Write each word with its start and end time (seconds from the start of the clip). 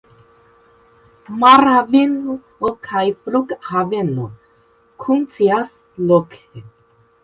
Marhaveno 1.43 2.39
kaj 2.89 3.05
flughaveno 3.21 4.29
funkcias 5.07 5.81
loke. 6.13 6.69